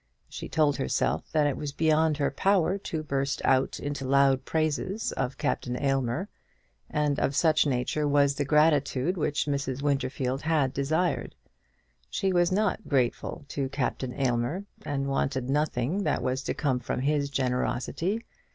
She 0.27 0.49
told 0.49 0.77
herself 0.77 1.31
that 1.31 1.45
it 1.45 1.55
was 1.55 1.73
beyond 1.73 2.17
her 2.17 2.31
power 2.31 2.79
to 2.79 3.03
burst 3.03 3.39
out 3.45 3.79
into 3.79 4.03
loud 4.03 4.45
praises 4.45 5.11
of 5.11 5.37
Captain 5.37 5.77
Aylmer; 5.79 6.27
and 6.89 7.19
of 7.19 7.35
such 7.35 7.67
nature 7.67 8.07
was 8.07 8.33
the 8.33 8.43
gratitude 8.43 9.15
which 9.15 9.45
Mrs. 9.45 9.83
Winterfield 9.83 10.41
had 10.41 10.73
desired. 10.73 11.35
She 12.09 12.33
was 12.33 12.51
not 12.51 12.87
grateful 12.89 13.45
to 13.49 13.69
Captain 13.69 14.19
Aylmer, 14.19 14.65
and 14.83 15.05
wanted 15.05 15.51
nothing 15.51 16.01
that 16.01 16.23
was 16.23 16.41
to 16.45 16.55
come 16.55 16.79
from 16.79 17.01
his 17.01 17.29
generosity. 17.29 18.23